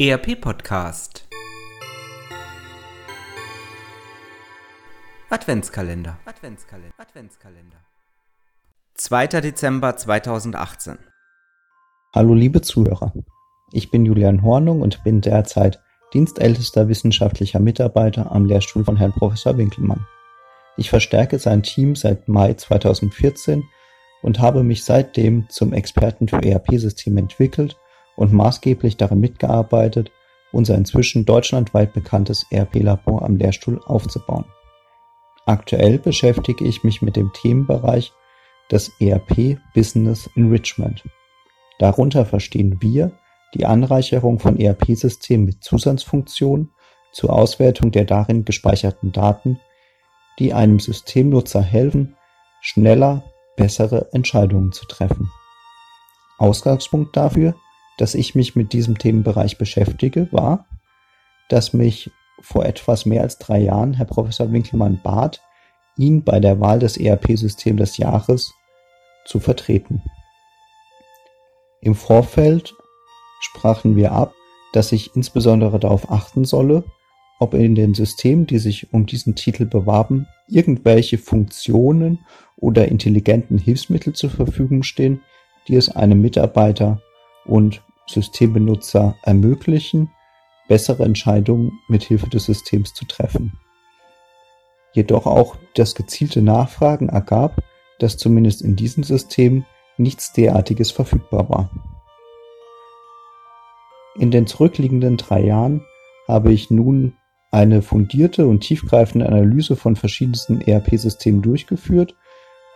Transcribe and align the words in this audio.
ERP 0.00 0.40
Podcast 0.40 1.26
Adventskalender 5.28 6.20
Adventskalender 6.24 6.94
Adventskalender 6.96 7.78
2. 8.94 9.26
Dezember 9.40 9.96
2018 9.96 10.98
Hallo 12.14 12.32
liebe 12.34 12.60
Zuhörer. 12.60 13.12
Ich 13.72 13.90
bin 13.90 14.06
Julian 14.06 14.44
Hornung 14.44 14.82
und 14.82 15.02
bin 15.02 15.20
derzeit 15.20 15.80
dienstältester 16.14 16.86
wissenschaftlicher 16.86 17.58
Mitarbeiter 17.58 18.30
am 18.30 18.46
Lehrstuhl 18.46 18.84
von 18.84 18.96
Herrn 18.96 19.14
Professor 19.14 19.58
Winkelmann. 19.58 20.06
Ich 20.76 20.90
verstärke 20.90 21.40
sein 21.40 21.64
Team 21.64 21.96
seit 21.96 22.28
Mai 22.28 22.54
2014 22.54 23.64
und 24.22 24.38
habe 24.38 24.62
mich 24.62 24.84
seitdem 24.84 25.48
zum 25.48 25.72
Experten 25.72 26.28
für 26.28 26.40
ERP-Systeme 26.40 27.18
entwickelt 27.18 27.76
und 28.18 28.32
maßgeblich 28.32 28.96
daran 28.96 29.20
mitgearbeitet, 29.20 30.10
unser 30.50 30.74
inzwischen 30.74 31.24
deutschlandweit 31.24 31.92
bekanntes 31.92 32.44
ERP-Labor 32.50 33.22
am 33.22 33.36
Lehrstuhl 33.36 33.80
aufzubauen. 33.86 34.44
Aktuell 35.46 35.98
beschäftige 35.98 36.64
ich 36.64 36.82
mich 36.82 37.00
mit 37.00 37.16
dem 37.16 37.32
Themenbereich 37.32 38.12
des 38.72 38.90
ERP 39.00 39.58
Business 39.72 40.28
Enrichment. 40.34 41.04
Darunter 41.78 42.26
verstehen 42.26 42.82
wir 42.82 43.12
die 43.54 43.66
Anreicherung 43.66 44.40
von 44.40 44.58
ERP-Systemen 44.58 45.46
mit 45.46 45.62
Zusatzfunktionen 45.62 46.72
zur 47.12 47.32
Auswertung 47.32 47.92
der 47.92 48.04
darin 48.04 48.44
gespeicherten 48.44 49.12
Daten, 49.12 49.60
die 50.40 50.52
einem 50.52 50.80
Systemnutzer 50.80 51.62
helfen, 51.62 52.16
schneller 52.60 53.22
bessere 53.56 54.12
Entscheidungen 54.12 54.72
zu 54.72 54.86
treffen. 54.86 55.30
Ausgangspunkt 56.38 57.16
dafür 57.16 57.54
dass 57.98 58.14
ich 58.14 58.34
mich 58.34 58.56
mit 58.56 58.72
diesem 58.72 58.96
Themenbereich 58.96 59.58
beschäftige, 59.58 60.28
war, 60.32 60.66
dass 61.48 61.74
mich 61.74 62.10
vor 62.40 62.64
etwas 62.64 63.04
mehr 63.04 63.22
als 63.22 63.38
drei 63.38 63.58
Jahren 63.58 63.94
Herr 63.94 64.06
Professor 64.06 64.50
Winkelmann 64.52 65.00
bat, 65.02 65.42
ihn 65.96 66.22
bei 66.22 66.40
der 66.40 66.60
Wahl 66.60 66.78
des 66.78 66.96
ERP-Systems 66.96 67.78
des 67.78 67.96
Jahres 67.98 68.54
zu 69.26 69.40
vertreten. 69.40 70.02
Im 71.80 71.94
Vorfeld 71.94 72.74
sprachen 73.40 73.96
wir 73.96 74.12
ab, 74.12 74.32
dass 74.72 74.92
ich 74.92 75.14
insbesondere 75.16 75.78
darauf 75.78 76.10
achten 76.10 76.44
solle, 76.44 76.84
ob 77.40 77.54
in 77.54 77.74
den 77.74 77.94
Systemen, 77.94 78.46
die 78.46 78.58
sich 78.58 78.92
um 78.92 79.06
diesen 79.06 79.34
Titel 79.34 79.64
bewarben, 79.64 80.26
irgendwelche 80.48 81.18
Funktionen 81.18 82.20
oder 82.56 82.88
intelligenten 82.88 83.58
Hilfsmittel 83.58 84.12
zur 84.12 84.30
Verfügung 84.30 84.82
stehen, 84.82 85.22
die 85.68 85.76
es 85.76 85.88
einem 85.88 86.20
Mitarbeiter 86.20 87.00
und 87.44 87.82
Systembenutzer 88.08 89.16
ermöglichen, 89.22 90.10
bessere 90.68 91.04
Entscheidungen 91.04 91.78
mit 91.88 92.04
Hilfe 92.04 92.28
des 92.28 92.44
Systems 92.44 92.94
zu 92.94 93.04
treffen. 93.04 93.52
Jedoch 94.92 95.26
auch 95.26 95.56
das 95.74 95.94
gezielte 95.94 96.42
Nachfragen 96.42 97.08
ergab, 97.08 97.62
dass 97.98 98.16
zumindest 98.16 98.62
in 98.62 98.76
diesem 98.76 99.04
System 99.04 99.64
nichts 99.96 100.32
derartiges 100.32 100.90
verfügbar 100.90 101.48
war. 101.48 101.70
In 104.16 104.30
den 104.30 104.46
zurückliegenden 104.46 105.16
drei 105.16 105.44
Jahren 105.44 105.84
habe 106.26 106.52
ich 106.52 106.70
nun 106.70 107.14
eine 107.50 107.82
fundierte 107.82 108.46
und 108.46 108.60
tiefgreifende 108.60 109.26
Analyse 109.26 109.76
von 109.76 109.96
verschiedensten 109.96 110.60
ERP-Systemen 110.60 111.40
durchgeführt 111.40 112.14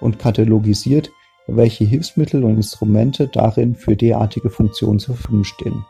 und 0.00 0.18
katalogisiert, 0.18 1.10
welche 1.46 1.84
Hilfsmittel 1.84 2.44
und 2.44 2.56
Instrumente 2.56 3.28
darin 3.28 3.74
für 3.74 3.96
derartige 3.96 4.50
Funktionen 4.50 4.98
zur 4.98 5.16
Verfügung 5.16 5.44
stehen. 5.44 5.84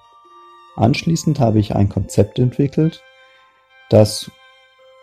Anschließend 0.76 1.38
habe 1.40 1.58
ich 1.58 1.74
ein 1.74 1.88
Konzept 1.88 2.38
entwickelt, 2.38 3.02
das 3.90 4.30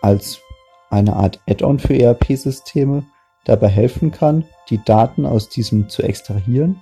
als 0.02 0.42
eine 0.90 1.16
Art 1.16 1.40
Add-on 1.48 1.80
für 1.80 1.98
ERP-Systeme 1.98 3.06
dabei 3.46 3.68
helfen 3.68 4.12
kann, 4.12 4.46
die 4.70 4.84
Daten 4.84 5.26
aus 5.26 5.50
diesem 5.50 5.90
zu 5.90 6.02
extrahieren, 6.02 6.82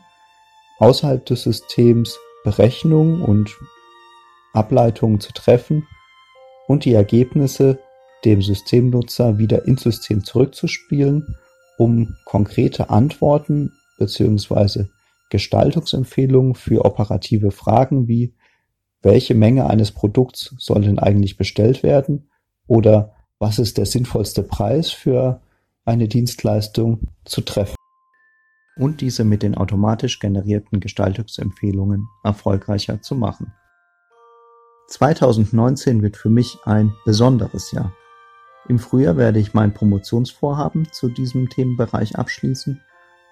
außerhalb 0.79 1.25
des 1.25 1.43
Systems 1.43 2.17
Berechnungen 2.43 3.21
und 3.21 3.57
Ableitungen 4.53 5.19
zu 5.19 5.33
treffen 5.33 5.85
und 6.67 6.85
die 6.85 6.93
Ergebnisse 6.93 7.79
dem 8.23 8.41
Systemnutzer 8.41 9.37
wieder 9.37 9.65
ins 9.65 9.83
System 9.83 10.23
zurückzuspielen 10.23 11.35
um 11.77 12.15
konkrete 12.25 12.89
Antworten 12.89 13.71
beziehungsweise 13.97 14.89
Gestaltungsempfehlungen 15.29 16.55
für 16.55 16.85
operative 16.85 17.51
Fragen 17.51 18.07
wie 18.07 18.33
welche 19.01 19.35
Menge 19.35 19.69
eines 19.69 19.91
Produkts 19.91 20.55
soll 20.57 20.81
denn 20.81 20.99
eigentlich 20.99 21.37
bestellt 21.37 21.83
werden 21.83 22.29
oder 22.67 23.13
was 23.39 23.59
ist 23.59 23.77
der 23.77 23.85
sinnvollste 23.85 24.43
Preis 24.43 24.91
für 24.91 25.41
eine 25.85 26.07
Dienstleistung 26.07 27.07
zu 27.23 27.41
treffen 27.41 27.75
und 28.77 29.01
diese 29.01 29.23
mit 29.23 29.43
den 29.43 29.55
automatisch 29.55 30.19
generierten 30.19 30.79
Gestaltungsempfehlungen 30.79 32.07
erfolgreicher 32.23 33.01
zu 33.01 33.15
machen. 33.15 33.53
2019 34.89 36.01
wird 36.01 36.17
für 36.17 36.29
mich 36.29 36.57
ein 36.63 36.93
besonderes 37.05 37.71
Jahr. 37.71 37.93
Im 38.69 38.79
Frühjahr 38.79 39.15
werde 39.15 39.39
ich 39.39 39.53
mein 39.53 39.73
Promotionsvorhaben 39.73 40.91
zu 40.91 41.07
diesem 41.07 41.49
Themenbereich 41.49 42.17
abschließen 42.17 42.81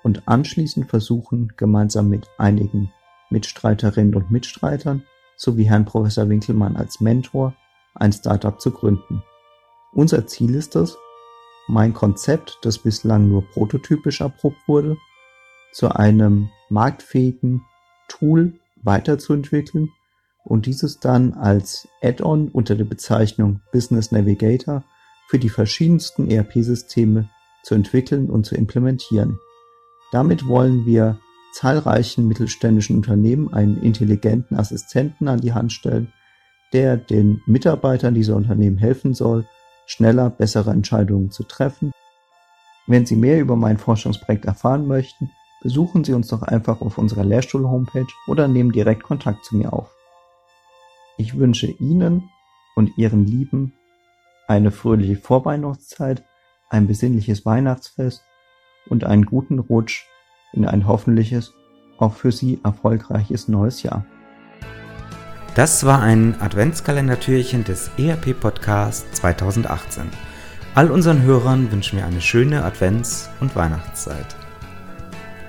und 0.03 0.27
anschließend 0.27 0.89
versuchen, 0.89 1.51
gemeinsam 1.57 2.09
mit 2.09 2.29
einigen 2.37 2.91
Mitstreiterinnen 3.29 4.15
und 4.15 4.31
Mitstreitern 4.31 5.03
sowie 5.35 5.65
Herrn 5.65 5.83
Professor 5.83 6.29
Winkelmann 6.29 6.77
als 6.77 7.01
Mentor 7.01 7.53
ein 7.95 8.13
Startup 8.13 8.59
zu 8.61 8.71
gründen. 8.71 9.23
Unser 9.93 10.25
Ziel 10.25 10.55
ist 10.55 10.75
es, 10.77 10.97
mein 11.67 11.93
Konzept, 11.93 12.59
das 12.61 12.77
bislang 12.77 13.27
nur 13.27 13.45
prototypisch 13.49 14.21
erprobt 14.21 14.67
wurde, 14.67 14.95
zu 15.73 15.89
einem 15.89 16.49
marktfähigen 16.69 17.61
Tool 18.07 18.53
weiterzuentwickeln 18.83 19.89
und 20.45 20.65
dieses 20.65 20.99
dann 20.99 21.33
als 21.33 21.87
Add-on 22.01 22.49
unter 22.49 22.75
der 22.75 22.85
Bezeichnung 22.85 23.59
Business 23.73 24.11
Navigator 24.11 24.83
für 25.27 25.39
die 25.39 25.49
verschiedensten 25.49 26.29
ERP-Systeme 26.29 27.29
zu 27.63 27.75
entwickeln 27.75 28.29
und 28.29 28.45
zu 28.45 28.55
implementieren. 28.55 29.39
Damit 30.11 30.47
wollen 30.47 30.85
wir 30.85 31.19
zahlreichen 31.53 32.27
mittelständischen 32.27 32.97
Unternehmen 32.97 33.53
einen 33.53 33.81
intelligenten 33.81 34.57
Assistenten 34.57 35.27
an 35.27 35.39
die 35.39 35.53
Hand 35.53 35.71
stellen, 35.71 36.11
der 36.73 36.97
den 36.97 37.41
Mitarbeitern 37.45 38.13
dieser 38.13 38.35
Unternehmen 38.35 38.77
helfen 38.77 39.13
soll, 39.13 39.45
schneller 39.85 40.29
bessere 40.29 40.71
Entscheidungen 40.71 41.31
zu 41.31 41.43
treffen. 41.43 41.91
Wenn 42.87 43.05
Sie 43.05 43.15
mehr 43.15 43.39
über 43.39 43.55
mein 43.55 43.77
Forschungsprojekt 43.77 44.45
erfahren 44.45 44.87
möchten, 44.87 45.31
besuchen 45.61 46.03
Sie 46.03 46.13
uns 46.13 46.27
doch 46.27 46.43
einfach 46.43 46.81
auf 46.81 46.97
unserer 46.97 47.23
Lehrstuhl-Homepage 47.23 48.11
oder 48.27 48.47
nehmen 48.47 48.71
direkt 48.71 49.03
Kontakt 49.03 49.45
zu 49.45 49.55
mir 49.55 49.73
auf. 49.73 49.89
Ich 51.17 51.37
wünsche 51.37 51.67
Ihnen 51.67 52.29
und 52.75 52.97
Ihren 52.97 53.25
Lieben 53.25 53.73
eine 54.47 54.71
fröhliche 54.71 55.17
Vorweihnachtszeit, 55.17 56.23
ein 56.69 56.87
besinnliches 56.87 57.45
Weihnachtsfest 57.45 58.23
und 58.89 59.03
einen 59.03 59.25
guten 59.25 59.59
Rutsch 59.59 60.05
in 60.53 60.65
ein 60.65 60.87
hoffentliches, 60.87 61.53
auch 61.97 62.13
für 62.13 62.31
Sie 62.31 62.59
erfolgreiches 62.63 63.47
neues 63.47 63.83
Jahr. 63.83 64.05
Das 65.55 65.85
war 65.85 66.01
ein 66.01 66.35
Adventskalender-Türchen 66.41 67.63
des 67.63 67.89
ERP 67.97 68.37
Podcast 68.39 69.15
2018. 69.15 70.03
All 70.73 70.91
unseren 70.91 71.21
Hörern 71.21 71.71
wünschen 71.71 71.97
wir 71.97 72.05
eine 72.05 72.19
schöne 72.19 72.65
Advents- 72.65 73.29
und 73.39 73.55
Weihnachtszeit. 73.55 74.35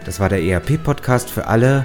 Das 0.04 0.20
war 0.20 0.28
der 0.28 0.40
ERP 0.40 0.80
Podcast 0.84 1.28
für 1.28 1.48
alle, 1.48 1.84